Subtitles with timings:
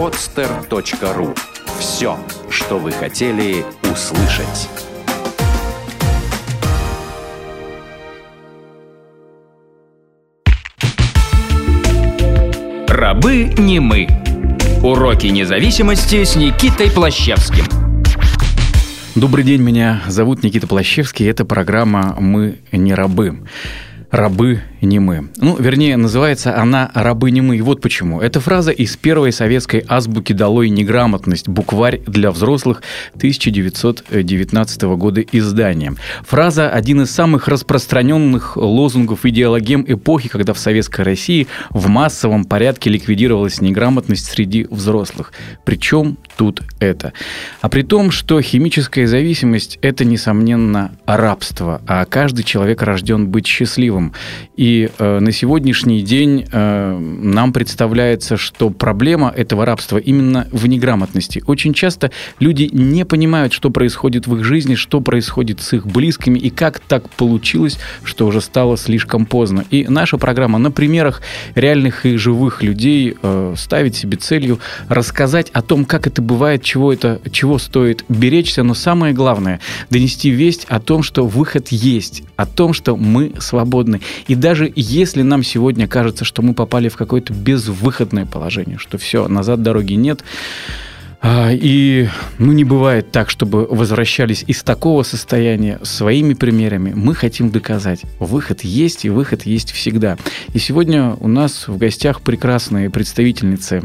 [0.00, 1.36] podster.ru
[1.78, 2.16] Все,
[2.48, 4.70] что вы хотели услышать.
[12.88, 14.08] Рабы не мы.
[14.82, 17.66] Уроки независимости с Никитой Плащевским.
[19.14, 21.28] Добрый день, меня зовут Никита Плащевский.
[21.28, 23.42] Это программа «Мы не рабы»
[24.10, 25.28] рабы не мы.
[25.36, 27.56] Ну, вернее, называется она «Рабы не мы».
[27.56, 28.20] И вот почему.
[28.20, 31.48] Эта фраза из первой советской азбуки «Долой неграмотность.
[31.48, 32.82] Букварь для взрослых»
[33.14, 35.94] 1919 года издания.
[36.22, 42.90] Фраза– один из самых распространенных лозунгов идеологем эпохи, когда в Советской России в массовом порядке
[42.90, 45.32] ликвидировалась неграмотность среди взрослых.
[45.64, 47.12] Причем тут это?
[47.60, 54.00] А при том, что химическая зависимость– это, несомненно, рабство, а каждый человек рожден быть счастливым
[54.00, 54.14] рабством.
[54.98, 61.42] Э, на сегодняшний день э, нам представляется, что проблема этого рабства именно в неграмотности.
[61.46, 66.38] Очень часто люди не понимают, что происходит в их жизни, что происходит с их близкими
[66.38, 69.64] и как так получилось, что уже стало слишком поздно.
[69.70, 71.22] И наша программа на примерах
[71.54, 76.92] реальных и живых людей э, ставит себе целью рассказать о том, как это бывает, чего
[76.92, 79.60] это, чего стоит беречься, но самое главное
[79.90, 84.00] донести весть о том, что выход есть, о том, что мы свободны.
[84.28, 89.28] И даже если нам сегодня кажется, что мы попали в какое-то безвыходное положение, что все,
[89.28, 90.24] назад дороги нет,
[91.22, 92.08] а, и
[92.38, 96.92] ну, не бывает так, чтобы возвращались из такого состояния своими примерами.
[96.94, 98.02] Мы хотим доказать.
[98.18, 100.16] Выход есть, и выход есть всегда.
[100.54, 103.82] И сегодня у нас в гостях прекрасные представительницы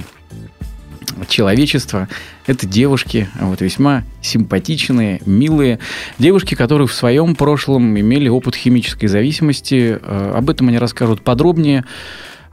[1.27, 2.07] человечества.
[2.45, 5.79] Это девушки, вот весьма симпатичные, милые.
[6.19, 9.99] Девушки, которые в своем прошлом имели опыт химической зависимости.
[10.01, 11.85] Э, об этом они расскажут подробнее.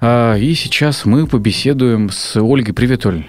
[0.00, 2.74] Э, и сейчас мы побеседуем с Ольгой.
[2.74, 3.26] Привет, Оль.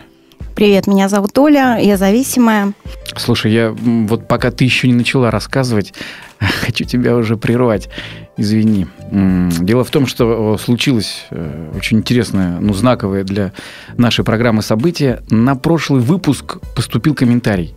[0.55, 2.73] Привет, меня зовут Оля, я зависимая.
[3.17, 5.93] Слушай, я вот пока ты еще не начала рассказывать,
[6.39, 7.89] хочу тебя уже прервать.
[8.37, 8.87] Извини.
[9.11, 13.51] Дело в том, что случилось э, очень интересное, ну, знаковое для
[13.97, 15.21] нашей программы событие.
[15.29, 17.75] На прошлый выпуск поступил комментарий.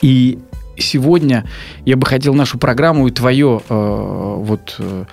[0.00, 0.38] И
[0.76, 1.44] сегодня
[1.84, 5.04] я бы хотел нашу программу и твое э, вот э,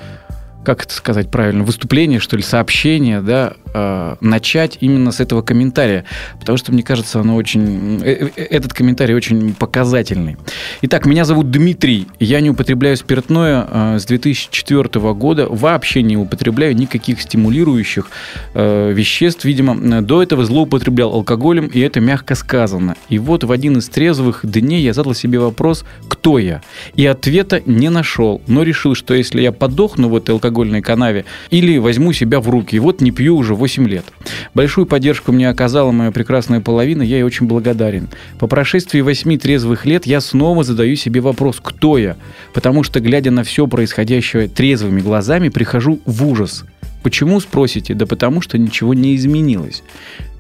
[0.66, 6.06] как это сказать правильно, выступление, что ли, сообщение, да, э, начать именно с этого комментария,
[6.40, 10.38] потому что, мне кажется, оно очень, э, э, этот комментарий очень показательный.
[10.82, 16.76] Итак, меня зовут Дмитрий, я не употребляю спиртное э, с 2004 года, вообще не употребляю
[16.76, 18.10] никаких стимулирующих
[18.54, 22.96] э, веществ, видимо, до этого злоупотреблял алкоголем, и это мягко сказано.
[23.10, 26.62] И вот в один из трезвых дней я задал себе вопрос, кто я?
[26.96, 31.26] И ответа не нашел, но решил, что если я подохну в этой алкогольной алкогольной канаве,
[31.50, 32.76] или возьму себя в руки.
[32.76, 34.06] И вот не пью уже 8 лет.
[34.54, 38.08] Большую поддержку мне оказала моя прекрасная половина, я ей очень благодарен.
[38.40, 42.16] По прошествии 8 трезвых лет я снова задаю себе вопрос, кто я?
[42.54, 46.64] Потому что, глядя на все происходящее трезвыми глазами, прихожу в ужас.
[47.04, 47.94] Почему, спросите?
[47.94, 49.84] Да потому что ничего не изменилось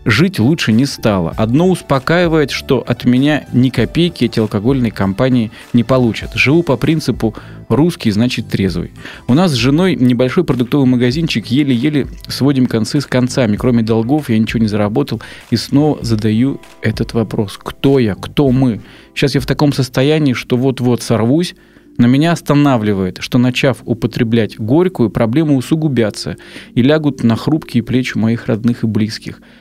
[0.05, 1.33] жить лучше не стало.
[1.35, 6.33] Одно успокаивает, что от меня ни копейки эти алкогольные компании не получат.
[6.35, 7.35] Живу по принципу
[7.67, 8.91] русский значит трезвый.
[9.27, 13.57] У нас с женой небольшой продуктовый магазинчик, еле-еле сводим концы с концами.
[13.57, 17.59] Кроме долгов я ничего не заработал и снова задаю этот вопрос.
[17.61, 18.13] Кто я?
[18.13, 18.81] Кто мы?
[19.15, 21.55] Сейчас я в таком состоянии, что вот-вот сорвусь,
[21.97, 26.35] но меня останавливает, что начав употреблять горькую, проблемы усугубятся
[26.75, 29.41] и лягут на хрупкие плечи моих родных и близких–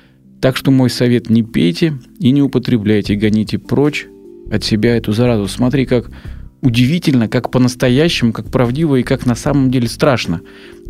[0.40, 4.06] так что мой совет– не пейте и не употребляйте, гоните прочь
[4.50, 5.48] от себя эту заразу.
[5.48, 6.10] Смотри, как
[6.60, 10.40] удивительно, как по-настоящему, как правдиво и как на самом деле страшно.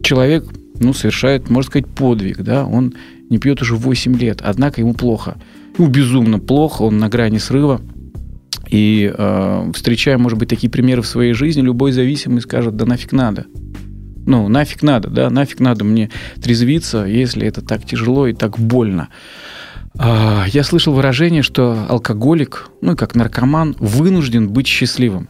[0.03, 0.45] Человек,
[0.79, 2.95] ну, совершает, можно сказать, подвиг, да, он
[3.29, 5.37] не пьет уже 8 лет, однако ему плохо.
[5.77, 7.81] Ему безумно плохо, он на грани срыва.
[8.71, 13.13] И э, встречая, может быть, такие примеры в своей жизни, любой зависимый скажет, да нафиг
[13.13, 13.47] надо.
[14.27, 16.11] Ну, нафиг надо, да, нафиг надо мне
[16.43, 19.09] трезвиться, если это так тяжело и так больно.
[19.97, 25.29] А, я слышал выражение, что алкоголик, ну, как наркоман, вынужден быть счастливым.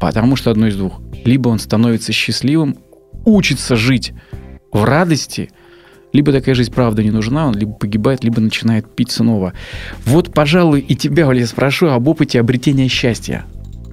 [0.00, 1.00] Потому что одно из двух.
[1.24, 2.76] Либо он становится счастливым,
[3.24, 4.12] учится жить
[4.72, 5.50] в радости,
[6.12, 9.54] либо такая жизнь правда не нужна, он либо погибает, либо начинает пить снова.
[10.04, 13.46] Вот, пожалуй, и тебя, Оля, спрошу об опыте обретения счастья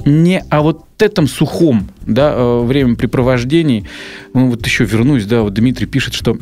[0.05, 3.85] не о вот этом сухом да, э, времяпрепровождении.
[4.33, 6.37] Ну, вот еще вернусь, да, вот Дмитрий пишет, что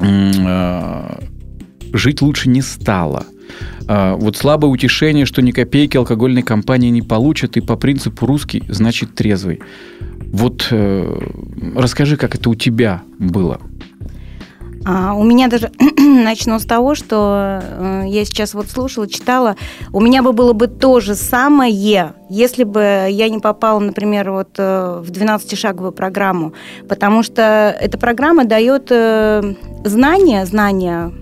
[0.00, 1.20] э,
[1.92, 3.26] жить лучше не стало.
[3.88, 8.62] Э, вот слабое утешение, что ни копейки алкогольной компании не получат, и по принципу русский
[8.68, 9.60] значит трезвый.
[10.32, 13.60] Вот расскажи, как это у тебя было.
[14.84, 19.56] А, у меня даже начну с того, что э, я сейчас вот слушала, читала.
[19.92, 24.50] У меня бы было бы то же самое, если бы я не попала, например, вот
[24.56, 26.54] э, в 12-шаговую программу,
[26.88, 29.54] потому что эта программа дает э,
[29.84, 31.12] знания, знания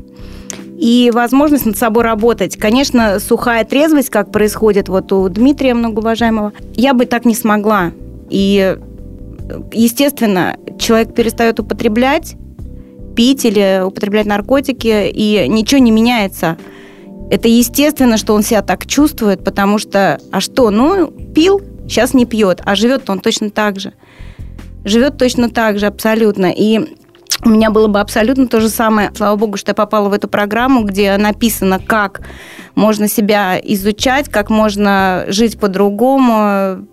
[0.78, 2.56] и возможность над собой работать.
[2.56, 7.90] Конечно, сухая трезвость, как происходит вот у Дмитрия многоуважаемого, я бы так не смогла.
[8.31, 8.76] И,
[9.72, 12.37] естественно, человек перестает употреблять,
[13.19, 16.56] пить или употреблять наркотики, и ничего не меняется.
[17.32, 22.26] Это естественно, что он себя так чувствует, потому что, а что, ну, пил, сейчас не
[22.26, 23.93] пьет, а живет он точно так же.
[24.85, 26.53] Живет точно так же, абсолютно.
[26.56, 26.94] И
[27.44, 29.12] у меня было бы абсолютно то же самое.
[29.14, 32.23] Слава богу, что я попала в эту программу, где написано, как
[32.75, 36.87] можно себя изучать, как можно жить по-другому.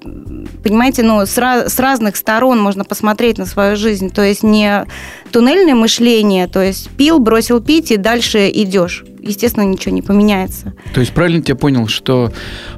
[0.63, 4.09] Понимаете, ну, с, раз, с разных сторон можно посмотреть на свою жизнь.
[4.09, 4.85] То есть не
[5.31, 10.73] туннельное мышление, то есть пил, бросил пить и дальше идешь естественно, ничего не поменяется.
[10.93, 12.31] То есть правильно я понял, что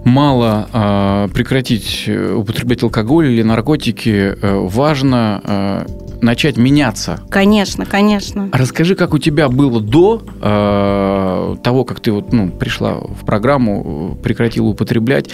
[0.06, 5.86] мало э, прекратить употреблять алкоголь или наркотики, э, важно э,
[6.22, 7.20] начать меняться.
[7.30, 8.50] Конечно, конечно.
[8.52, 14.18] Расскажи, как у тебя было до э, того, как ты вот, ну, пришла в программу,
[14.24, 15.30] прекратила употреблять,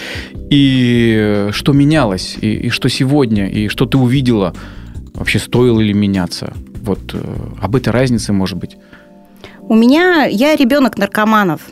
[0.50, 4.54] и что менялось, и, и что сегодня, и что ты увидела,
[5.14, 6.52] вообще стоило ли меняться?
[6.82, 7.18] Вот э,
[7.60, 8.76] об этой разнице, может быть.
[9.60, 11.62] У меня, я ребенок наркоманов.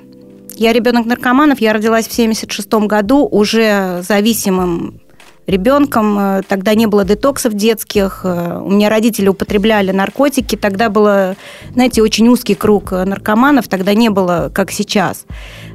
[0.57, 5.02] Я ребенок наркоманов, я родилась в 76 году уже зависимым
[5.47, 6.19] ребенком.
[6.19, 8.21] Э, тогда не было детоксов детских.
[8.25, 10.57] Э, у меня родители употребляли наркотики.
[10.57, 11.37] Тогда было,
[11.73, 13.69] знаете, очень узкий круг наркоманов.
[13.69, 15.27] Тогда не было, как сейчас.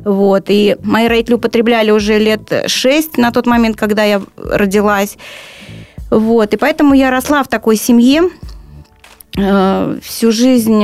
[0.03, 0.45] Вот.
[0.47, 5.17] И мои родители употребляли уже лет шесть на тот момент, когда я родилась.
[6.09, 6.53] Вот.
[6.53, 8.23] И поэтому я росла в такой семье.
[9.37, 10.83] Э, всю жизнь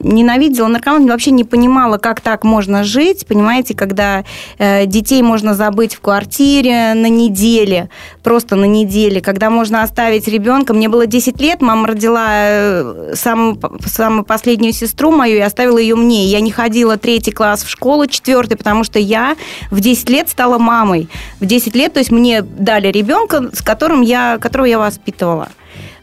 [0.00, 4.24] ненавидела наркоманов, вообще не понимала, как так можно жить, понимаете, когда
[4.58, 7.90] э, детей можно забыть в квартире на неделе,
[8.22, 10.74] просто на неделе, когда можно оставить ребенка.
[10.74, 15.96] Мне было 10 лет, мама родила э, самую, самую последнюю сестру мою и оставила ее
[15.96, 16.26] мне.
[16.26, 19.36] Я не ходила третий класс в школу, четвертый, потому что я
[19.70, 21.08] в 10 лет стала мамой.
[21.40, 25.48] В 10 лет, то есть мне дали ребенка, с которым я, которого я воспитывала.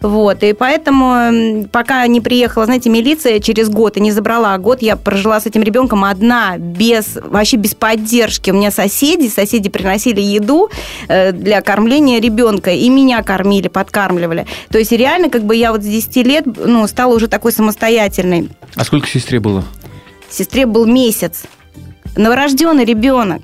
[0.02, 4.96] Вот, и поэтому, пока не приехала, знаете, милиция через год и не забрала, год я
[4.96, 8.52] прожила с этим ребенком одна, без, вообще без поддержки.
[8.52, 10.70] У меня соседи, соседи приносили еду
[11.08, 14.46] э, для кормления ребенка, и меня кормили, подкармливали.
[14.70, 18.50] То есть реально, как бы я вот с 10 лет, ну, стала уже такой самостоятельной.
[18.76, 19.64] А сколько сестре было?
[20.30, 21.44] Сестре был месяц.
[22.16, 23.42] Новорожденный ребенок.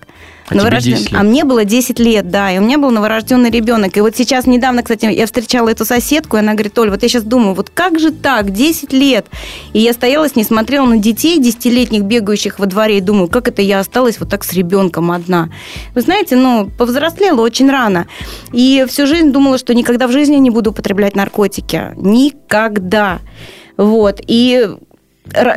[0.49, 0.81] А, Новорожден...
[0.81, 1.19] тебе 10 лет.
[1.19, 3.95] а мне было 10 лет, да, и у меня был новорожденный ребенок.
[3.97, 7.09] И вот сейчас недавно, кстати, я встречала эту соседку, и она говорит, Оль, вот я
[7.09, 9.27] сейчас думаю, вот как же так, 10 лет?
[9.73, 13.47] И я стояла с ней, смотрела на детей 10-летних, бегающих во дворе, и думаю, как
[13.47, 15.49] это я осталась вот так с ребенком одна?
[15.95, 18.07] Вы знаете, ну, повзрослела очень рано.
[18.51, 21.93] И всю жизнь думала, что никогда в жизни не буду употреблять наркотики.
[21.95, 23.19] Никогда.
[23.77, 24.21] Вот.
[24.27, 24.67] И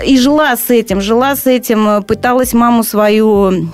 [0.06, 3.68] и жила с этим, жила с этим, пыталась маму свою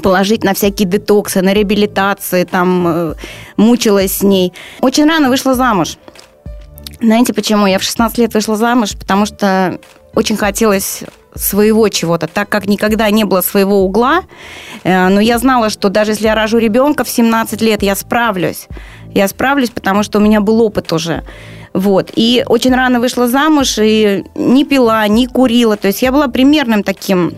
[0.00, 3.14] положить на всякие детоксы, на реабилитации, там, э,
[3.56, 4.52] мучилась с ней.
[4.80, 5.98] Очень рано вышла замуж.
[7.00, 7.66] Знаете почему?
[7.66, 9.78] Я в 16 лет вышла замуж, потому что
[10.14, 11.02] очень хотелось
[11.34, 14.22] своего чего-то, так как никогда не было своего угла.
[14.84, 18.68] Э, но я знала, что даже если я рожу ребенка в 17 лет, я справлюсь.
[19.14, 21.24] Я справлюсь, потому что у меня был опыт уже.
[21.74, 22.10] Вот.
[22.14, 25.76] И очень рано вышла замуж, и не пила, не курила.
[25.76, 27.34] То есть я была примерным таким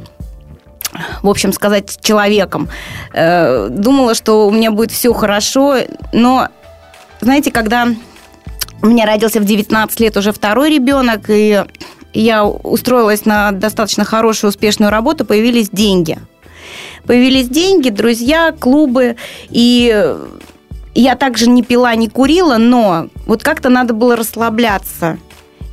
[1.23, 2.69] в общем сказать, человеком.
[3.13, 5.79] Э, думала, что у меня будет все хорошо,
[6.13, 6.49] но,
[7.21, 7.89] знаете, когда
[8.83, 11.65] у меня родился в 19 лет уже второй ребенок, и
[12.13, 16.19] я устроилась на достаточно хорошую, успешную работу, появились деньги.
[17.07, 19.17] Появились деньги, друзья, клубы,
[19.51, 20.15] и
[20.95, 25.19] я также не пила, не курила, но вот как-то надо было расслабляться.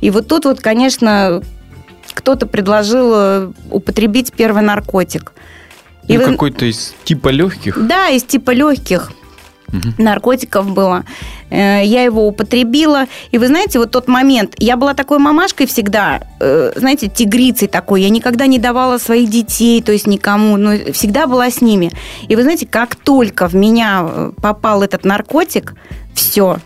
[0.00, 1.42] И вот тут вот, конечно,
[2.22, 5.32] кто-то предложил э, употребить первый наркотик.
[6.06, 6.32] И ну, вы...
[6.32, 7.76] какой-то из типа легких?
[7.86, 9.10] Да, из типа легких
[9.66, 9.88] угу.
[9.98, 11.04] наркотиков было.
[11.50, 13.06] Э, я его употребила.
[13.32, 18.02] И вы знаете, вот тот момент, я была такой мамашкой всегда, э, знаете, тигрицей такой.
[18.02, 21.90] Я никогда не давала своих детей, то есть никому, но всегда была с ними.
[22.28, 25.74] И вы знаете, как только в меня попал этот наркотик,
[26.14, 26.58] все,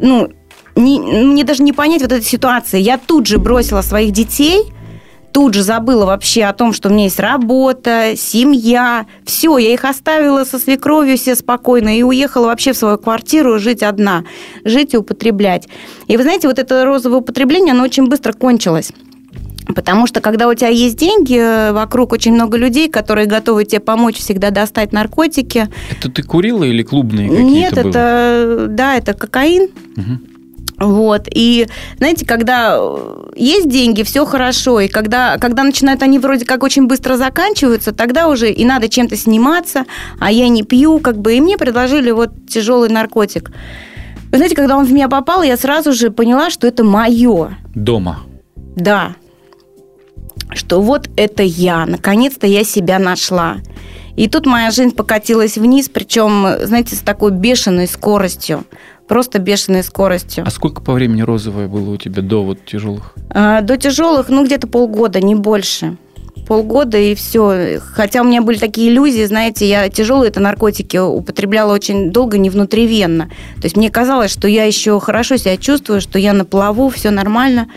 [0.00, 0.32] ну,
[0.74, 2.80] не, мне даже не понять вот этой ситуации.
[2.80, 4.72] Я тут же бросила своих детей,
[5.32, 9.06] тут же забыла вообще о том, что у меня есть работа, семья.
[9.24, 13.82] Все, я их оставила со свекровью все спокойно и уехала вообще в свою квартиру жить
[13.82, 14.24] одна,
[14.64, 15.68] жить и употреблять.
[16.06, 18.92] И вы знаете, вот это розовое употребление, оно очень быстро кончилось.
[19.74, 23.80] Потому что когда у тебя есть деньги, э, вокруг очень много людей, которые готовы тебе
[23.80, 25.68] помочь всегда достать наркотики.
[25.90, 27.90] Это ты курила или клубные какие-то Нет, было?
[27.90, 29.68] это да, это кокаин.
[29.96, 30.20] Мгм.
[30.78, 31.26] Вот.
[31.30, 31.66] И
[31.96, 34.80] знаете, когда э, есть деньги, все хорошо.
[34.80, 39.16] И когда, когда начинают они вроде как очень быстро заканчиваются, тогда уже и надо чем-то
[39.16, 39.86] сниматься,
[40.20, 41.34] а я не пью, как бы.
[41.34, 43.50] И мне предложили вот тяжелый наркотик.
[44.30, 47.56] Вы знаете, когда он в меня попал, я сразу же поняла, что это мое.
[47.74, 48.20] Дома.
[48.76, 49.16] Да.
[50.50, 51.86] Что вот это я.
[51.86, 53.56] Наконец-то я себя нашла.
[54.16, 58.64] И тут моя жизнь покатилась вниз, причем, знаете, с такой бешеной скоростью.
[59.08, 60.44] Просто бешеной скоростью.
[60.46, 63.14] А сколько по времени розовое было у тебя до вот тяжелых?
[63.30, 65.96] А, До тяжелых, ну, где-то полгода, не больше.
[66.46, 67.78] Полгода и все.
[67.80, 72.50] Хотя у меня были такие иллюзии, знаете, я тяжелые это наркотики употребляла очень долго, не
[72.50, 73.26] внутривенно.
[73.56, 77.10] То есть мне казалось, что я еще хорошо себя чувствую, что я на плаву, все
[77.10, 77.68] нормально.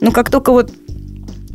[0.00, 0.70] Но как только вот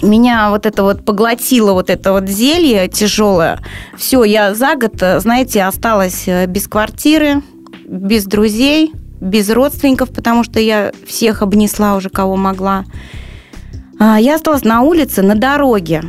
[0.02, 3.60] меня вот это вот поглотило вот это вот зелье тяжелое,
[3.98, 7.42] все, я за год, знаете, осталась э, без квартиры,
[7.88, 8.92] без друзей,
[9.26, 12.86] без родственников, потому что я всех обнесла уже, кого могла.
[14.00, 16.04] А, Я осталась на улице, на дороге.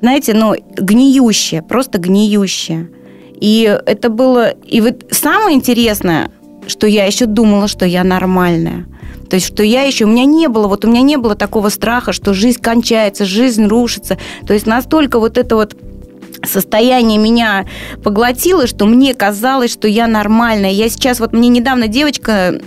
[0.00, 2.90] Знаете, ну, гниющее, просто гниющее.
[3.40, 4.50] И это было...
[4.50, 6.30] И вот самое интересное,
[6.66, 8.86] что я еще думала, что я нормальная.
[9.30, 10.04] То есть, что я еще...
[10.04, 13.66] У меня не было, вот у меня не было такого страха, что жизнь кончается, жизнь
[13.66, 14.18] рушится.
[14.46, 15.76] То есть, настолько вот это вот
[16.46, 17.66] состояние меня
[18.02, 20.70] поглотило, что мне казалось, что я нормальная.
[20.70, 22.60] Я сейчас, вот мне недавно девочка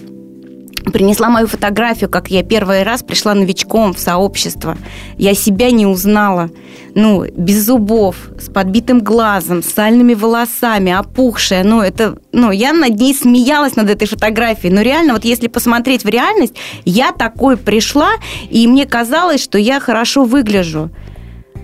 [0.92, 4.78] принесла мою фотографию, как я первый раз пришла новичком в сообщество.
[5.18, 6.50] Я себя не узнала.
[6.96, 11.64] Ну, без зубов, с подбитым глазом, с сальными волосами, опухшая.
[11.64, 14.74] Ну, это, ну, я над ней смеялась над этой фотографией.
[14.74, 16.56] Но реально, вот если посмотреть в реальность,
[16.86, 18.12] я такой пришла,
[18.50, 20.90] и мне казалось, что я хорошо выгляжу.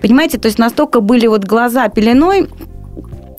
[0.04, 2.46] Понимаете, то есть настолько были вот глаза пеленой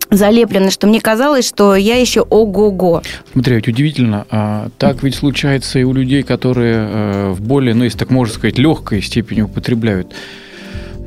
[0.09, 3.03] залеплены, что мне казалось, что я еще ого-го.
[3.33, 7.83] Смотри, ведь удивительно, а, так ведь случается и у людей, которые э, в более, ну,
[7.83, 10.15] если так можно сказать, легкой степени употребляют.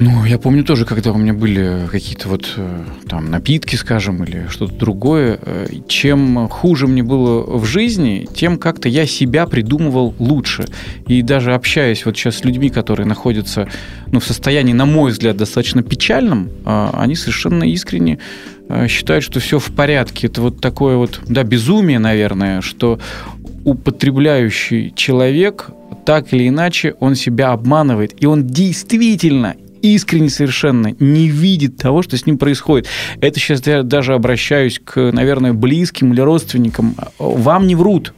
[0.00, 4.46] Ну, я помню тоже, когда у меня были какие-то вот э, там напитки, скажем, или
[4.48, 10.66] что-то другое, э, чем хуже мне было в жизни, тем как-то я себя придумывал лучше.
[11.08, 13.68] И даже общаясь вот сейчас с людьми, которые находятся
[14.12, 18.20] ну, в состоянии, на мой взгляд, достаточно печальном, они совершенно искренне
[18.68, 20.28] э, считают, что все в порядке.
[20.28, 23.00] Это вот такое вот, да, безумие, наверное, что
[23.64, 25.70] употребляющий человек
[26.06, 32.16] так или иначе он себя обманывает, и он действительно искренне совершенно не видит того, что
[32.16, 32.88] с ним происходит.
[33.20, 36.94] Это сейчас я даже обращаюсь к, наверное, близким или родственникам.
[37.18, 38.12] Вам не врут.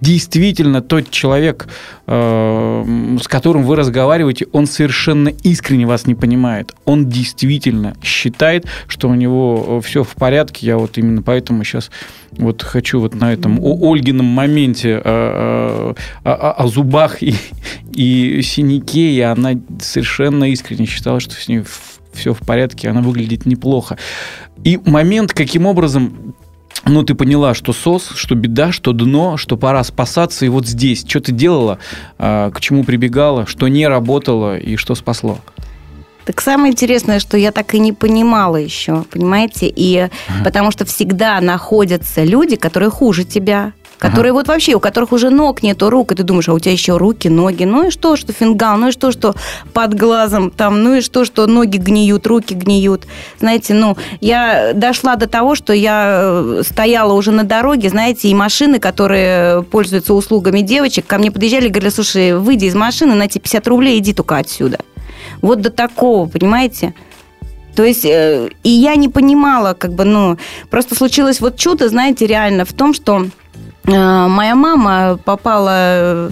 [0.00, 1.68] Действительно, тот человек,
[2.06, 6.74] э, с которым вы разговариваете, он совершенно искренне вас не понимает.
[6.84, 10.66] Он действительно считает, что у него все в порядке.
[10.66, 11.90] Я вот именно поэтому сейчас
[12.32, 17.34] вот хочу вот на этом о Ольгином моменте э, о, о- о зубах и,
[17.94, 21.62] и синяке, и она совершенно искренне считала, что с ней
[22.12, 23.98] все в порядке, она выглядит неплохо.
[24.64, 26.34] И момент, каким образом
[26.84, 30.44] ну, ты поняла, что сос, что беда, что дно, что пора спасаться.
[30.44, 31.78] И вот здесь, что ты делала,
[32.18, 35.38] а, к чему прибегала, что не работало и что спасло?
[36.24, 39.72] Так самое интересное, что я так и не понимала еще, понимаете?
[39.74, 40.08] И
[40.44, 43.72] потому что всегда находятся люди, которые хуже тебя,
[44.02, 46.72] которые вот вообще, у которых уже ног нету, рук, и ты думаешь, а у тебя
[46.72, 49.36] еще руки, ноги, ну и что, что фингал, ну и что, что
[49.72, 53.06] под глазом там, ну и что, что ноги гниют, руки гниют.
[53.38, 58.34] Знаете, ну, я дошла до того, что я э, стояла уже на дороге, знаете, и
[58.34, 63.28] машины, которые пользуются услугами девочек, ко мне подъезжали и говорили, слушай, выйди из машины, на
[63.28, 64.78] тебе 50 рублей, иди только отсюда.
[65.42, 66.92] Вот до такого, понимаете?
[67.76, 70.38] То есть, э, и я не понимала, как бы, ну,
[70.70, 73.26] просто случилось вот чудо, знаете, реально в том, что
[73.84, 76.30] моя мама попала э,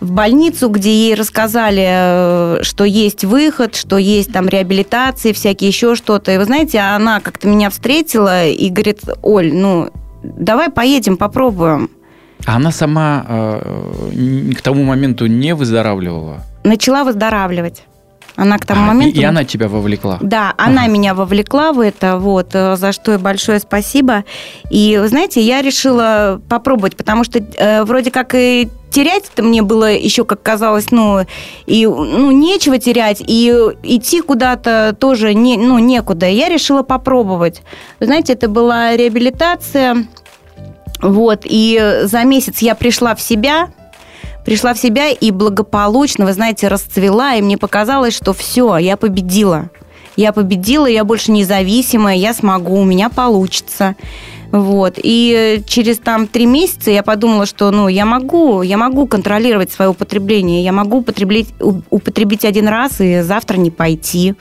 [0.00, 5.94] в больницу, где ей рассказали, э, что есть выход, что есть там реабилитации, всякие еще
[5.94, 6.32] что-то.
[6.32, 9.90] И вы знаете, она как-то меня встретила и говорит, Оль, ну,
[10.22, 11.90] давай поедем, попробуем.
[12.44, 16.42] А она сама э, к тому моменту не выздоравливала?
[16.64, 17.84] Начала выздоравливать.
[18.36, 19.20] Она к тому А, и- моменту...
[19.20, 20.18] и, она тебя вовлекла?
[20.20, 20.90] Да, она Ага.
[20.92, 24.24] меня вовлекла в это, вот, э, за что ей большое спасибо.
[24.70, 30.24] И, знаете, я решила попробовать, потому что э, вроде как и терять-то мне было еще,
[30.24, 31.26] как казалось, ну,
[31.66, 33.50] и, ну, нечего терять, и
[33.82, 36.26] идти куда-то тоже не, ну, некуда.
[36.28, 37.62] Я решила попробовать.
[38.00, 40.06] Вы знаете, это была реабилитация,
[41.02, 43.68] вот, и за месяц я пришла в себя,
[44.46, 49.70] пришла в себя и благополучно, вы знаете, расцвела, и мне показалось, что все, я победила.
[50.14, 53.96] Я победила, я больше независимая, я смогу, у меня получится.
[54.52, 54.94] Вот.
[55.02, 59.90] И через там три месяца я подумала, что ну, я могу, я могу контролировать свое
[59.90, 61.52] употребление, я могу употребить,
[61.90, 64.36] употребить один раз и завтра не пойти.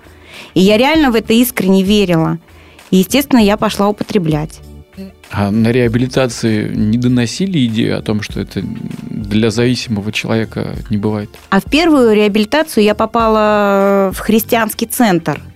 [0.54, 2.38] И я реально в это искренне верила.
[2.92, 4.60] И, естественно, я пошла употреблять.
[5.38, 8.62] А на реабилитации не доносили идею о том, что это
[9.10, 11.30] для зависимого человека не бывает?
[11.50, 15.42] А в первую реабилитацию я попала в христианский центр–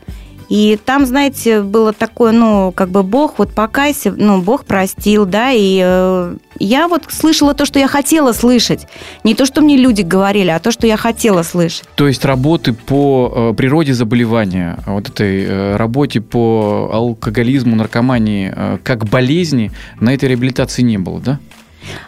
[0.50, 5.52] и там, знаете, было такое, ну, как бы Бог, вот покайся, ну, Бог простил, да,
[5.52, 8.88] и э, я вот слышала то, что я хотела слышать.
[9.24, 11.84] Не то, что мне люди говорили, а то, что я хотела слышать.
[11.96, 18.78] То есть работы по э, природе заболевания, вот этой э, работе по алкоголизму, наркомании, э,
[18.84, 21.40] как болезни, на этой реабилитации не было, да?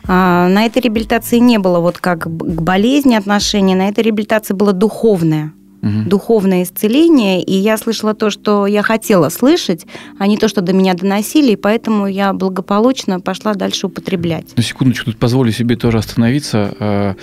[0.07, 4.73] А, на этой реабилитации не было вот как к болезни отношения, на этой реабилитации было
[4.73, 6.03] духовное угу.
[6.05, 9.85] духовное исцеление, и я слышала то, что я хотела слышать,
[10.19, 14.55] а не то, что до меня доносили, и поэтому я благополучно пошла дальше употреблять.
[14.55, 16.73] На секундочку, тут позволю себе тоже остановиться.
[16.79, 17.15] А,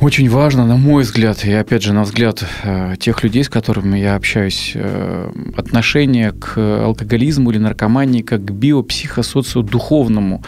[0.00, 3.98] очень важно, на мой взгляд, и опять же на взгляд а, тех людей, с которыми
[3.98, 10.42] я общаюсь, а, отношение к алкоголизму или наркомании как к биопсихосоциодуховному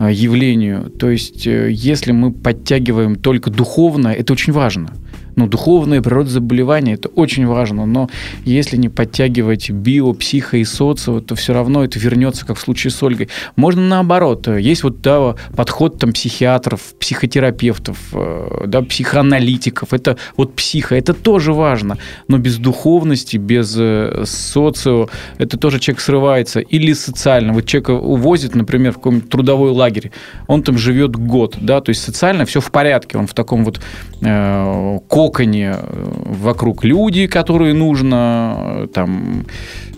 [0.00, 0.90] явлению.
[0.90, 4.94] То есть, э, если мы подтягиваем только духовно, это очень важно
[5.36, 8.08] ну, духовная природа заболевания, это очень важно, но
[8.44, 12.90] если не подтягивать био, психо и социо, то все равно это вернется, как в случае
[12.90, 13.28] с Ольгой.
[13.56, 14.48] Можно наоборот.
[14.48, 19.92] Есть вот да, подход там психиатров, психотерапевтов, э, да, психоаналитиков.
[19.92, 21.98] Это вот психо, это тоже важно.
[22.28, 25.08] Но без духовности, без э, социо,
[25.38, 26.60] это тоже человек срывается.
[26.60, 27.52] Или социально.
[27.52, 30.10] Вот человека увозят, например, в какой-нибудь трудовой лагерь,
[30.46, 33.80] он там живет год, да, то есть социально все в порядке, он в таком вот
[34.20, 39.44] э, коконе э, вокруг люди, которые нужно, э, там,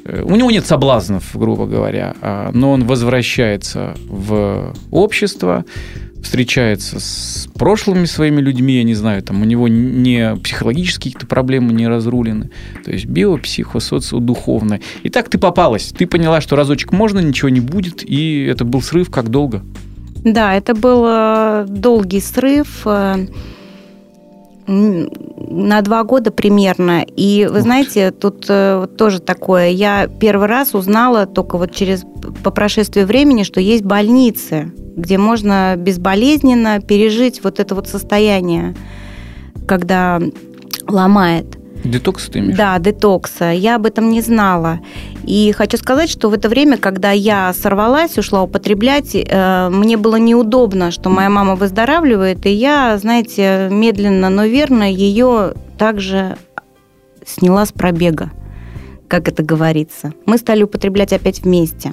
[0.04, 5.64] э, у него нет соблазнов, грубо говоря, а, но он возвращается в общество,
[6.22, 11.72] встречается с прошлыми своими людьми, я не знаю, там у него не психологические какие-то проблемы
[11.72, 12.50] не разрулены,
[12.84, 14.80] то есть био, психо, социо, духовное.
[15.04, 18.82] И так ты попалась, ты поняла, что разочек можно, ничего не будет, и это был
[18.82, 19.62] срыв, как долго?
[20.24, 22.86] Да, это был долгий срыв
[24.66, 27.04] на два года примерно.
[27.16, 29.68] И вы знаете, тут э, тоже такое.
[29.68, 32.04] Я первый раз узнала только вот через
[32.42, 38.74] по прошествии времени, что есть больницы, где можно безболезненно пережить вот это вот состояние,
[39.66, 40.20] когда
[40.86, 41.61] ломает.
[41.84, 42.56] Детокс ты имеешь?
[42.56, 43.50] Да, детокса.
[43.50, 44.80] Я об этом не знала.
[45.24, 50.16] И хочу сказать, что в это время, когда я сорвалась, ушла употреблять, э, мне было
[50.16, 56.36] неудобно, что моя мама выздоравливает, и я, знаете, медленно, но верно ее также
[57.26, 58.30] сняла с пробега,
[59.08, 60.12] как это говорится.
[60.26, 61.92] Мы стали употреблять опять вместе.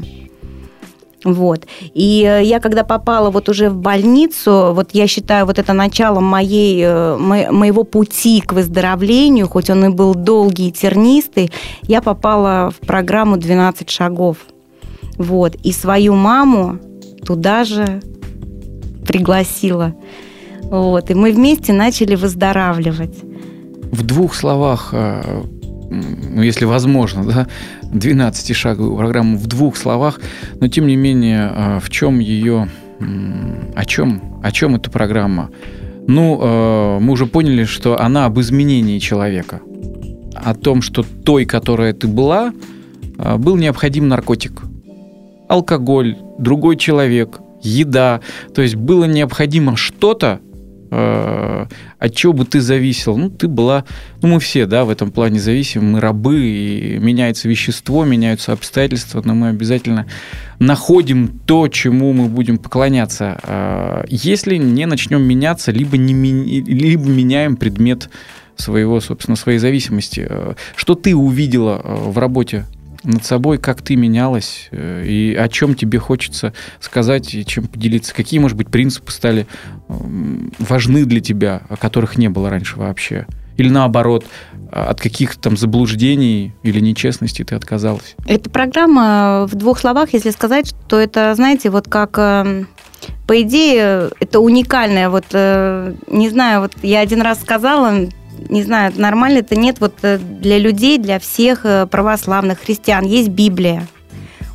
[1.26, 1.68] Вот.
[1.94, 6.22] И э, я когда попала вот уже в больницу, вот я считаю, вот это начало
[6.22, 11.52] моей, э, мо, моего пути к выздоровлению, хоть он и был долгий и тернистый,
[11.84, 14.38] я попала в программу «12 шагов».
[15.18, 15.56] Вот.
[15.56, 16.80] И свою маму
[17.26, 18.02] туда же
[19.06, 19.94] пригласила.
[20.64, 21.12] Вот.
[21.12, 23.18] И мы вместе начали выздоравливать.
[23.92, 25.44] В двух словах, э,
[25.90, 27.48] ну, если возможно, да,
[27.92, 30.20] 12-шаговую программу в двух словах,
[30.60, 32.70] но тем не менее, а, в чем ее,
[33.76, 35.50] о чем, о чем эта программа?
[36.08, 39.62] Ну, а, мы уже поняли, что она об изменении человека,
[40.36, 42.54] о том, что той, которая ты была,
[43.18, 44.62] а, был необходим наркотик,
[45.48, 48.22] алкоголь, другой человек, еда,
[48.54, 50.40] то есть было необходимо что-то,
[50.92, 53.18] от чего бы ты зависел?
[53.18, 53.86] Ну, ты была...
[54.22, 59.22] Ну, мы все, да, в этом плане зависим, мы рабы, и меняется вещество, меняются обстоятельства,
[59.24, 60.08] но мы обязательно
[60.60, 63.40] находим то, чему мы будем поклоняться.
[63.44, 66.14] Э, если не начнем меняться, либо, не,
[66.62, 68.10] либо меняем предмет
[68.56, 70.26] своего, собственно, своей зависимости.
[70.30, 72.66] Э, что ты увидела в работе
[73.04, 78.14] над собой, как ты менялась, э, и о чем тебе хочется сказать, и чем поделиться.
[78.14, 79.48] Какие, может быть, принципы стали
[79.88, 83.26] важны для тебя, о которых не было раньше вообще?
[83.58, 84.26] Или наоборот,
[84.72, 88.16] от каких там заблуждений или нечестности ты отказалась?
[88.26, 92.68] Эта программа, в двух словах, если сказать, что это, знаете, вот как эм,
[93.28, 95.10] по идее, это уникальное.
[95.10, 98.08] Вот, э, не знаю, вот я один раз сказала,
[98.50, 103.06] не знаю, нормально это нет вот э, для людей, для всех э, православных христиан.
[103.06, 103.88] Есть Библия.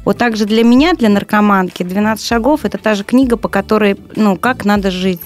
[0.05, 4.37] Вот также для меня, для наркоманки, 12 шагов– это та же книга, по которой, ну,
[4.37, 5.21] как надо жить.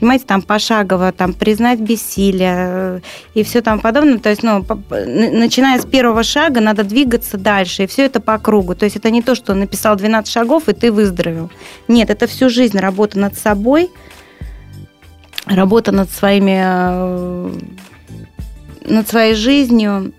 [0.00, 3.00] понимаете, там пошагово, там признать бессилие э,
[3.34, 4.18] и все там подобное.
[4.18, 8.74] То есть, ну, начиная с первого шага, надо двигаться дальше, и все это по кругу.
[8.74, 11.50] То есть это не то, что написал 12 шагов, и ты выздоровел.
[11.86, 13.90] Нет, это всю жизнь работа над собой,
[15.48, 17.52] работа над своими э,
[18.86, 20.12] над своей жизнью.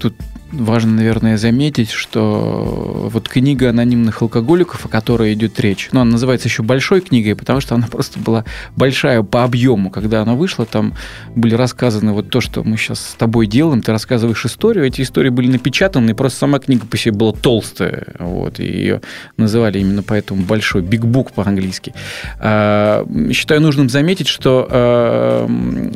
[0.00, 0.14] Тут
[0.58, 6.48] важно, наверное, заметить, что вот книга анонимных алкоголиков, о которой идет речь, ну, она называется
[6.48, 8.44] еще большой книгой, потому что она просто была
[8.76, 9.90] большая по объему.
[9.90, 10.94] Когда она вышла, там
[11.34, 15.30] были рассказаны вот то, что мы сейчас с тобой делаем, ты рассказываешь историю, эти истории
[15.30, 19.00] были напечатаны, и просто сама книга по себе была толстая, вот, и ее
[19.36, 21.94] называли именно поэтому большой, big book по-английски.
[22.38, 25.48] А, считаю нужным заметить, что а,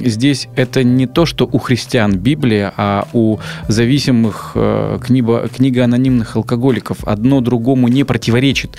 [0.05, 6.37] здесь это не то, что у христиан Библия, а у зависимых Э, книга, книга анонимных
[6.37, 8.77] алкоголиков одно другому не противоречит.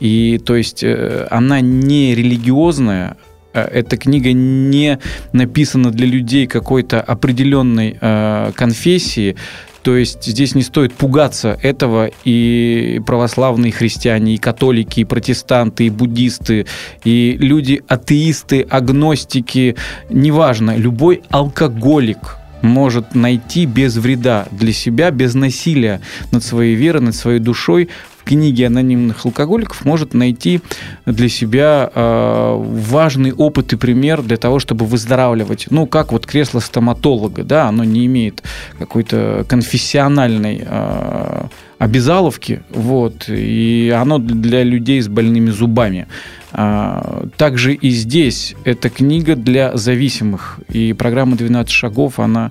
[0.00, 3.16] И то есть э, она не религиозная,
[3.54, 4.98] э, эта книга не
[5.32, 9.36] написана для людей какой-то определенной э, конфессии.
[9.82, 15.90] То есть здесь не стоит пугаться этого и православные христиане, и католики, и протестанты, и
[15.90, 16.66] буддисты,
[17.02, 19.76] и люди атеисты, агностики,
[20.08, 27.14] неважно, любой алкоголик– может найти без вреда для себя, без насилия над своей верой, над
[27.14, 27.88] своей душой
[28.22, 30.60] в книге анонимных алкоголиков может найти
[31.06, 35.66] для себя э, важный опыт и пример для того, чтобы выздоравливать.
[35.70, 38.42] Ну, как вот кресло стоматолога, да, оно не имеет
[38.78, 41.44] какой-то конфессиональной э,
[41.78, 46.06] обязаловки, вот, и оно для людей с больными зубами.
[46.52, 50.60] А, также и здесь эта книга для зависимых.
[50.68, 52.50] И программа «12 шагов», она,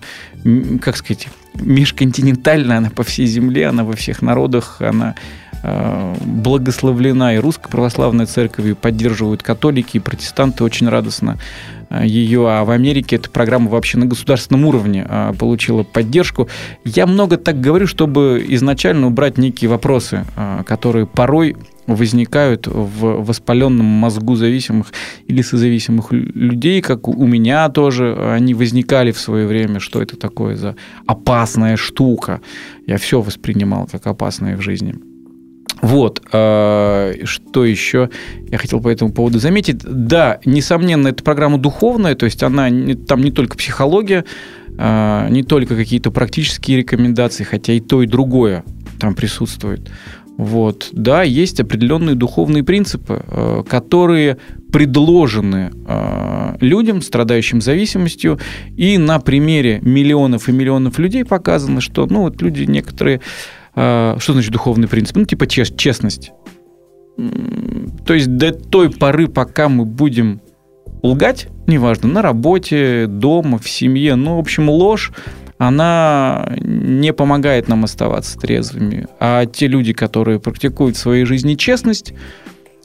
[0.82, 5.16] как сказать, межконтинентальная, она по всей земле, она во всех народах, она
[5.64, 11.38] а, благословлена и Русская Православная Церковь, и поддерживают католики, и протестанты очень радостно
[11.90, 16.50] а, ее, а в Америке эта программа вообще на государственном уровне получила поддержку.
[16.84, 20.26] Я много так говорю, чтобы изначально убрать некие вопросы,
[20.66, 21.56] которые порой
[21.88, 24.94] возникают в воспаленном мозгу зависимых
[25.28, 30.56] или созависимых людей, как у меня тоже они возникали в свое время, что это такое
[30.56, 32.42] за опасная штука.
[32.88, 34.96] Я все воспринимал как опасное в жизни.
[35.82, 38.10] Вот, э, что еще
[38.50, 39.80] я хотел по этому поводу заметить.
[39.84, 42.70] Да, несомненно, эта программа духовная, то есть она
[43.08, 44.24] там не только психология,
[44.78, 48.64] э, не только какие-то практические рекомендации, хотя и то, и другое
[49.00, 49.92] там присутствует.
[50.42, 50.90] Вот.
[50.92, 54.38] Да, есть определенные духовные принципы, э, которые
[54.74, 58.40] предложены э, людям, страдающим зависимостью,
[58.76, 63.22] и на примере миллионов и миллионов людей показано, что ну, вот люди некоторые...
[63.76, 65.16] Э, что значит духовный принцип?
[65.16, 66.32] Ну, типа честность.
[68.08, 70.42] То есть до той поры, пока мы будем
[71.04, 75.12] лгать, неважно, на работе, дома, в семье, ну, в общем, ложь
[75.62, 79.06] она не помогает нам оставаться трезвыми.
[79.20, 82.16] А те люди, которые практикуют в своей жизни честность,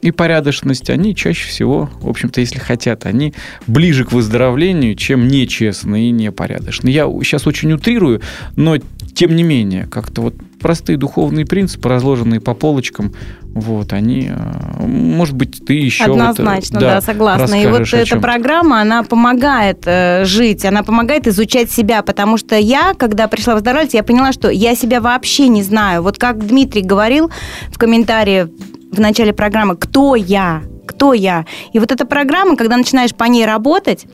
[0.02, 3.32] и порядочность, они чаще всего, в общем-то, если хотят, они
[3.66, 6.94] ближе к выздоровлению, чем нечестные и непорядочные.
[6.94, 8.20] Я сейчас очень утрирую,
[8.56, 8.76] но
[9.14, 13.14] тем не менее, как-то вот простые духовные принципы, разложенные по полочкам,
[13.56, 16.04] вот, они, э, может быть, ты еще...
[16.04, 17.54] Однозначно, вот, да, да, согласна.
[17.54, 22.92] И вот эта программа, она помогает э, жить, она помогает изучать себя, потому что я,
[22.92, 26.02] когда пришла выздоравливать, я поняла, что я себя вообще не знаю.
[26.02, 27.30] Вот как Дмитрий говорил
[27.70, 28.48] в комментарии
[28.92, 31.46] в начале программы, кто я, кто я.
[31.72, 34.04] И вот эта программа, когда начинаешь по ней работать,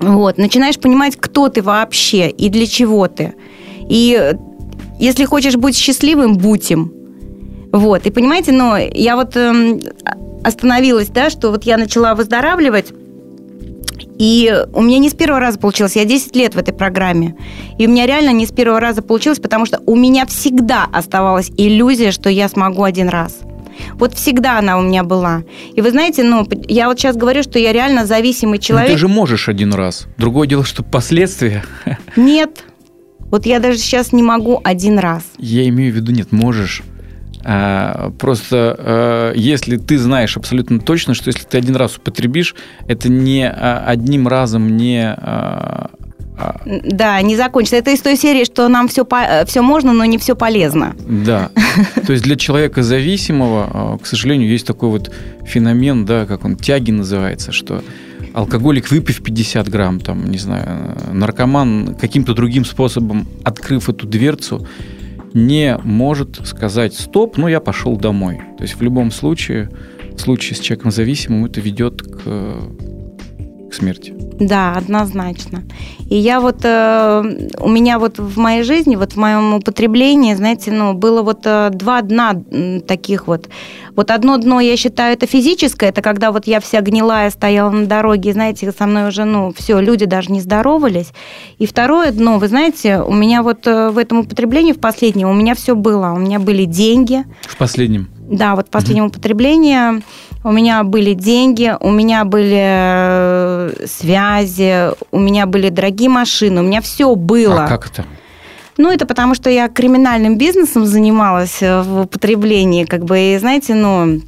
[0.00, 3.34] вот, начинаешь понимать, кто ты вообще и для чего ты.
[3.88, 4.34] И
[4.98, 7.03] если хочешь быть счастливым, будь им.
[7.74, 9.80] Вот, и понимаете, но я вот э,
[10.44, 12.92] остановилась, да, что вот я начала выздоравливать,
[14.16, 15.96] и у меня не с первого раза получилось.
[15.96, 17.34] Я 10 лет в этой программе.
[17.76, 21.50] И у меня реально не с первого раза получилось, потому что у меня всегда оставалась
[21.56, 23.38] иллюзия, что я смогу один раз.
[23.94, 25.42] Вот всегда она у меня была.
[25.74, 28.90] И вы знаете, ну, я вот сейчас говорю, что я реально зависимый человек.
[28.90, 30.06] Но ты же можешь один раз.
[30.16, 31.64] Другое дело, что последствия.
[32.14, 32.62] Нет.
[33.18, 35.24] Вот я даже сейчас не могу один раз.
[35.38, 36.84] Я имею в виду, нет, можешь.
[37.44, 42.54] А, просто а, если ты знаешь абсолютно точно, что если ты один раз употребишь,
[42.88, 45.90] это не а, одним разом не а,
[46.64, 47.76] да, не закончится.
[47.76, 49.06] Это из той серии, что нам все,
[49.46, 50.96] все можно, но не все полезно.
[51.06, 51.50] Да.
[52.06, 55.12] То есть для человека зависимого, а, к сожалению, есть такой вот
[55.44, 57.84] феномен, да, как он, тяги называется, что
[58.32, 64.66] алкоголик, выпив 50 грамм, там, не знаю, наркоман каким-то другим способом, открыв эту дверцу,
[65.34, 68.40] не может сказать «стоп, ну я пошел домой».
[68.56, 69.68] То есть в любом случае,
[70.12, 72.83] в случае с человеком зависимым, это ведет к, к
[73.84, 74.14] смерти.
[74.40, 75.62] Да, однозначно.
[76.10, 77.22] И я вот, э,
[77.60, 81.70] у меня вот в моей жизни, вот в моем употреблении, знаете, ну, было вот э,
[81.72, 82.34] два дна
[82.86, 83.48] таких вот.
[83.96, 87.86] Вот одно дно, я считаю, это физическое, это когда вот я вся гнилая стояла на
[87.86, 91.12] дороге, знаете, со мной уже, ну, все, люди даже не здоровались.
[91.58, 95.34] И второе дно, вы знаете, у меня вот э, в этом употреблении, в последнем, у
[95.34, 96.12] меня все было.
[96.12, 97.24] У меня были деньги.
[97.42, 98.08] В последнем?
[98.30, 99.08] Да, вот в последнем mm-hmm.
[99.08, 100.02] употреблении
[100.44, 106.64] у меня были деньги, у меня были э, связи, у меня были дорогие машины, у
[106.64, 107.64] меня все было.
[107.64, 108.04] А как это?
[108.76, 113.74] Ну, это потому, что я криминальным бизнесом занималась э, в употреблении, как бы, и, знаете,
[113.74, 114.20] ну,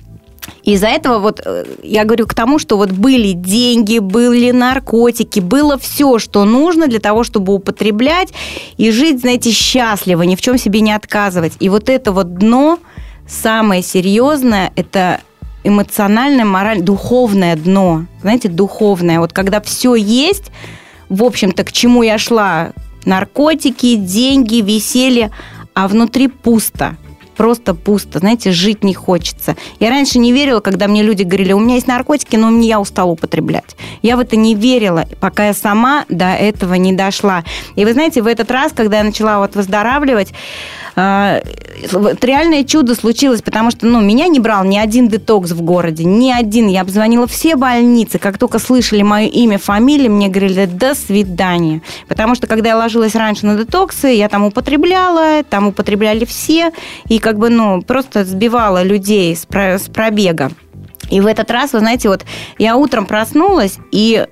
[0.62, 5.76] из-за этого вот э, я говорю к тому, что вот были деньги, были наркотики, было
[5.78, 8.32] все, что нужно для того, чтобы употреблять
[8.78, 11.54] и жить, знаете, счастливо, ни в чем себе не отказывать.
[11.60, 12.78] И вот это вот дно
[13.28, 15.20] самое серьезное, это
[15.66, 18.06] эмоциональное, мораль, духовное дно.
[18.20, 19.20] Знаете, духовное.
[19.20, 20.52] Вот когда все есть,
[21.08, 22.72] в общем-то, к чему я шла,
[23.04, 25.30] наркотики, деньги, веселье,
[25.74, 26.96] а внутри пусто
[27.36, 29.56] просто пусто, знаете, жить не хочется.
[29.78, 32.80] Я раньше не верила, когда мне люди говорили, у меня есть наркотики, но мне я
[32.80, 33.76] устала употреблять.
[34.02, 37.44] Я в это не верила, пока я сама до этого не дошла.
[37.76, 40.32] И вы знаете, в этот раз, когда я начала вот выздоравливать,
[40.96, 46.30] реальное чудо случилось, потому что ну, меня не брал ни один детокс в городе, ни
[46.30, 46.68] один.
[46.68, 51.82] Я обзвонила все больницы, как только слышали мое имя, фамилию, мне говорили «до свидания».
[52.08, 56.72] Потому что, когда я ложилась раньше на детоксы, я там употребляла, там употребляли все,
[57.08, 60.50] и как бы, ну, просто сбивала людей с, пробега.
[61.10, 62.24] И в этот раз, вы знаете, вот
[62.58, 64.26] я утром проснулась, и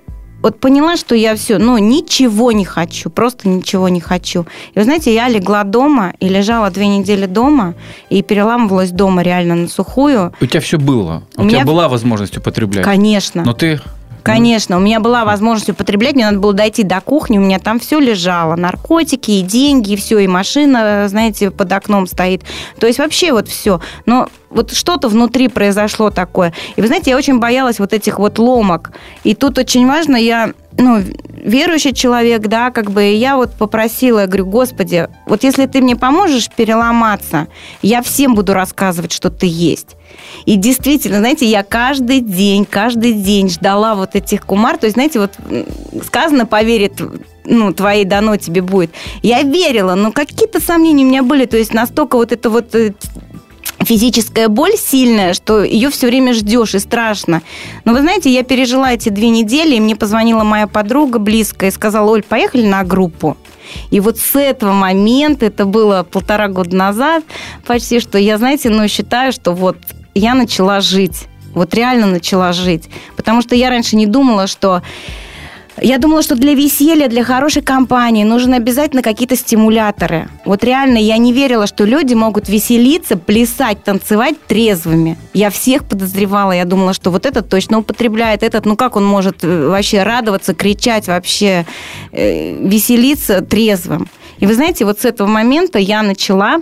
[0.45, 4.43] вот поняла, что я все, ну, ничего не хочу, просто ничего не хочу.
[4.75, 7.75] И вы знаете, я легла дома и лежала две недели дома
[8.11, 10.35] и переламывалась дома реально на сухую.
[10.43, 11.23] У тебя все было?
[11.37, 11.61] У, у меня...
[11.61, 12.85] тебя была возможность употреблять?
[12.85, 13.43] Конечно.
[13.43, 13.81] Но ты
[14.25, 17.79] Конечно, у меня была возможность употреблять, мне надо было дойти до кухни, у меня там
[17.79, 22.43] все лежало, наркотики, и деньги, и все, и машина, знаете, под окном стоит.
[22.81, 23.81] То есть вообще вот все.
[24.07, 26.55] Но вот что-то внутри произошло такое.
[26.77, 28.93] И вы знаете, я очень боялась вот этих вот ломок.
[29.25, 31.03] И тут очень важно, я ну,
[31.45, 35.97] верующий человек, да, как бы я вот попросила, я говорю, Господи, вот если ты мне
[35.97, 37.49] поможешь переломаться,
[37.83, 39.97] я всем буду рассказывать, что ты есть.
[40.47, 44.77] И действительно, знаете, я каждый день, каждый день ждала вот этих кумар.
[44.79, 45.33] То есть, знаете, вот
[46.05, 47.01] сказано, поверит
[47.45, 48.91] ну, твоей дано тебе будет.
[49.23, 51.45] Я верила, но какие-то сомнения у меня были.
[51.47, 52.93] То есть настолько вот это вот э,
[53.81, 57.43] физическая боль сильная, что ее все время ждешь и страшно.
[57.85, 61.73] Но вы знаете, я пережила эти две недели, и мне позвонила моя подруга близкая и
[61.73, 63.37] сказала, Оль, поехали на группу.
[63.91, 67.25] И вот с этого момента, это было полтора года назад
[67.67, 69.79] почти, что я, знаете, ну, считаю, что вот
[70.15, 71.27] я начала жить.
[71.55, 72.89] Вот реально начала жить.
[73.17, 74.83] Потому что я раньше не думала, что
[75.81, 80.29] я думала, что для веселья, для хорошей компании нужны обязательно какие-то стимуляторы.
[80.45, 85.19] Вот реально я не верила, что люди могут веселиться, плясать, танцевать трезвыми.
[85.33, 89.43] Я всех подозревала, я думала, что вот этот точно употребляет, этот, ну как он может
[89.43, 91.67] э, вообще радоваться, кричать вообще,
[92.13, 94.09] э, веселиться трезвым.
[94.39, 96.61] И вы знаете, вот с этого момента я начала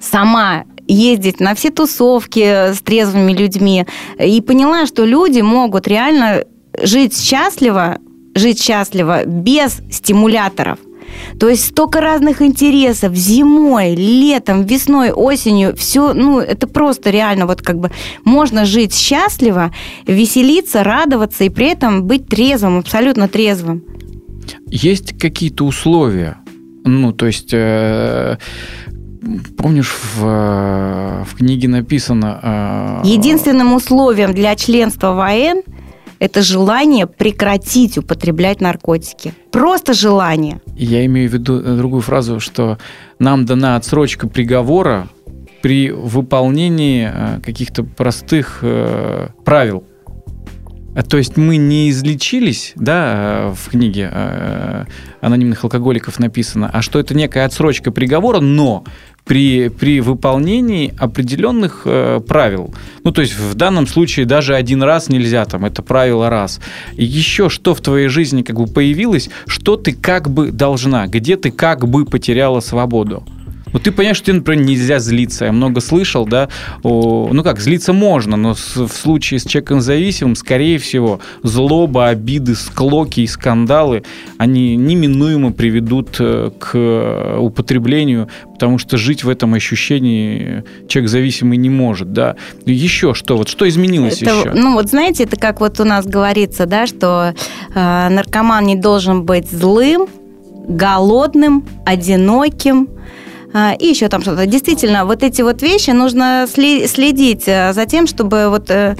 [0.00, 3.86] сама ездить на все тусовки с трезвыми людьми
[4.18, 6.44] и поняла, что люди могут реально
[6.82, 7.98] жить счастливо,
[8.34, 10.78] жить счастливо без стимуляторов.
[11.38, 15.74] То есть столько разных интересов зимой, летом, весной, осенью.
[15.76, 17.90] Все, ну, это просто реально вот как бы
[18.24, 19.72] можно жить счастливо,
[20.06, 23.84] веселиться, радоваться и при этом быть трезвым, абсолютно трезвым.
[24.66, 26.38] Есть какие-то условия?
[26.84, 28.38] Ну, то есть э,
[29.56, 33.02] помнишь, в, э, в книге написано...
[33.04, 35.62] Э, Единственным условием для членства в АН
[36.18, 39.34] это желание прекратить употреблять наркотики.
[39.50, 40.60] Просто желание.
[40.76, 42.78] Я имею в виду другую фразу, что
[43.18, 45.08] нам дана отсрочка приговора
[45.62, 48.62] при выполнении э, каких-то простых
[49.44, 49.84] правил.
[51.08, 54.12] То есть мы не излечились, да, в книге
[55.22, 58.84] анонимных алкоголиков написано, а что это некая отсрочка приговора, но
[59.24, 62.74] при, при выполнении определенных э, правил.
[63.04, 66.60] Ну, то есть в данном случае даже один раз нельзя, там, это правило раз.
[66.96, 71.36] И еще что в твоей жизни как бы появилось, что ты как бы должна, где
[71.36, 73.24] ты как бы потеряла свободу.
[73.72, 75.46] Вот ты понимаешь, что тебе, например, нельзя злиться.
[75.46, 76.48] Я много слышал, да,
[76.82, 82.08] о, ну как, злиться можно, но с, в случае с человеком зависимым, скорее всего, злоба,
[82.08, 84.04] обиды, склоки и скандалы,
[84.38, 91.70] они неминуемо приведут э, к употреблению, потому что жить в этом ощущении человек зависимый не
[91.70, 92.36] может, да.
[92.66, 93.36] Еще что?
[93.36, 94.52] Вот что изменилось Это, еще?
[94.54, 97.34] Ну вот знаете, это как вот у нас говорится, да, что
[97.74, 100.08] э, наркоман не должен быть злым,
[100.68, 102.88] голодным, одиноким,
[103.78, 104.46] и еще там что-то.
[104.46, 108.70] Действительно, вот эти вот вещи нужно следить э, за тем, чтобы вот...
[108.70, 108.96] Э,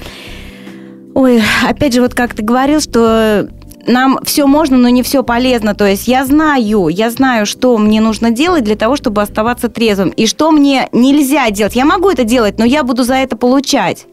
[1.15, 3.49] ой, опять же, вот как ты говорил, что
[3.87, 5.75] нам все можно, но не все полезно.
[5.75, 10.11] То есть я знаю, я знаю, что мне нужно делать для того, чтобы оставаться трезвым,
[10.11, 11.75] и что мне нельзя делать.
[11.75, 14.07] Я могу это делать, но я буду за это получать.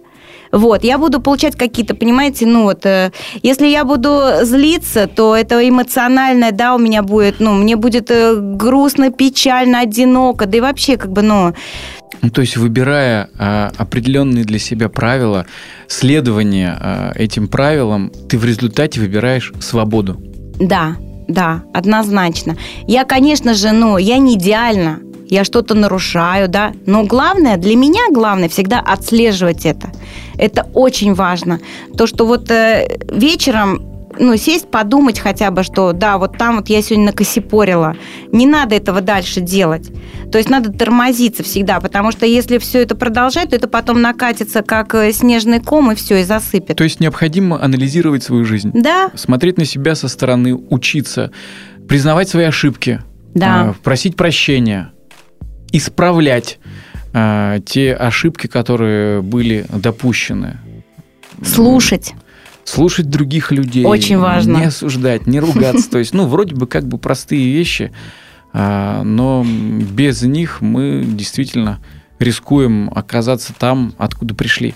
[0.52, 3.12] Вот, я буду получать какие-то, понимаете, ну вот, э,
[3.44, 8.36] если я буду злиться, то это эмоциональное, да, у меня будет, ну, мне будет э,
[8.36, 11.54] грустно, печально, одиноко, да и вообще, как бы, ну...
[12.22, 15.46] Ну, то есть, выбирая а, определенные для себя правила,
[15.88, 20.22] следование а, этим правилам, ты в результате выбираешь свободу.
[20.60, 20.98] Да,
[21.30, 22.58] да, однозначно.
[22.88, 26.74] Я, конечно же, ну, я не идеальна, я что-то нарушаю, да.
[26.86, 29.92] Но главное, для меня главное всегда отслеживать это.
[30.38, 31.60] Это очень важно.
[31.98, 33.86] То, что вот э, вечером
[34.18, 37.96] ну, сесть, подумать хотя бы, что да, вот там вот я сегодня накосипорила.
[38.32, 39.90] Не надо этого дальше делать.
[40.32, 44.64] То есть надо тормозиться всегда, потому что если все это продолжать, то это потом накатится
[44.64, 46.76] как э, снежный ком и все, и засыпет.
[46.76, 48.72] То есть необходимо анализировать свою жизнь.
[48.74, 49.12] Да.
[49.16, 51.32] Смотреть на себя со стороны, учиться,
[51.88, 53.02] признавать свои ошибки,
[53.34, 53.70] да.
[53.70, 54.92] Э, просить прощения,
[55.72, 56.60] исправлять
[57.14, 60.58] э, те ошибки, которые были допущены.
[61.44, 62.14] Слушать.
[62.64, 63.86] Слушать других людей.
[63.86, 64.58] Очень важно.
[64.58, 65.90] Не осуждать, не ругаться.
[65.92, 67.92] То есть, ну, вроде бы как бы простые вещи,
[68.54, 71.80] э, но без них мы действительно
[72.20, 74.76] рискуем оказаться там, откуда пришли.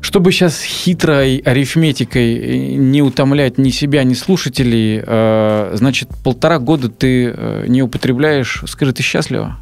[0.00, 7.34] Чтобы сейчас хитрой арифметикой не утомлять ни себя, ни слушателей, э, значит, полтора года ты
[7.36, 8.62] э, не употребляешь.
[8.66, 9.58] Скажи, ты счастлива?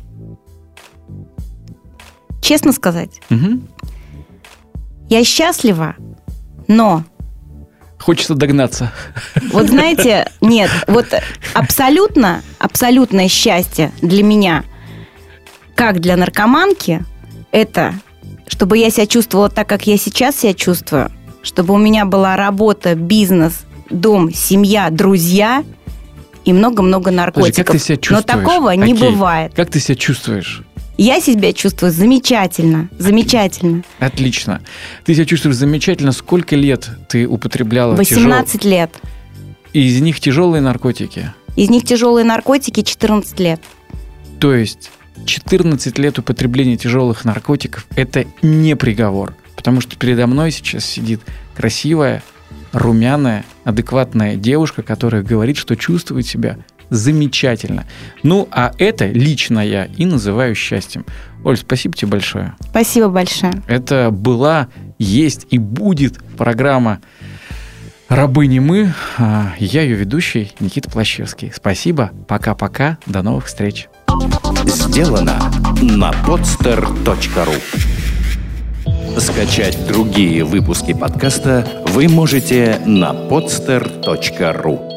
[2.44, 3.62] Честно сказать, угу.
[5.08, 5.96] я счастлива,
[6.68, 7.04] но...
[7.98, 8.92] Хочется догнаться.
[9.50, 11.06] Вот знаете, нет, вот
[11.54, 14.62] абсолютно, абсолютное счастье для меня,
[15.74, 17.02] как для наркоманки,
[17.50, 17.94] это
[18.46, 22.94] чтобы я себя чувствовала так, как я сейчас себя чувствую, чтобы у меня была работа,
[22.94, 25.64] бизнес, дом, семья, друзья
[26.44, 27.56] и много-много наркотиков.
[27.56, 28.26] Подожди, как ты себя чувствуешь?
[28.26, 28.84] Но такого Окей.
[28.84, 29.54] не бывает.
[29.54, 30.62] Как ты себя чувствуешь?
[30.96, 33.82] Я себя чувствую замечательно, замечательно.
[33.98, 34.60] Отлично.
[35.04, 36.12] Ты себя чувствуешь замечательно.
[36.12, 38.70] Сколько лет ты употребляла 18 тяжел...
[38.70, 38.94] лет.
[39.72, 41.32] Из них тяжелые наркотики?
[41.56, 43.60] Из них тяжелые наркотики 14 лет.
[44.38, 44.90] То есть
[45.26, 49.34] 14 лет употребления тяжелых наркотиков– это не приговор.
[49.56, 51.20] Потому что передо мной сейчас сидит
[51.56, 52.22] красивая,
[52.72, 56.58] румяная, адекватная девушка, которая говорит, что чувствует себя
[56.90, 57.86] замечательно.
[58.22, 61.04] Ну, а это лично я и называю счастьем.
[61.44, 62.54] Оль, спасибо тебе большое.
[62.60, 63.52] Спасибо большое.
[63.66, 64.68] Это была,
[64.98, 67.00] есть и будет программа
[68.08, 68.92] «Рабы не мы».
[69.18, 71.52] А, я ее ведущий Никита Плащевский.
[71.54, 73.88] Спасибо, пока-пока, до новых встреч.
[74.66, 75.38] Сделано
[75.82, 77.54] на podster.ru
[79.18, 84.93] Скачать другие выпуски подкаста вы можете на podster.ru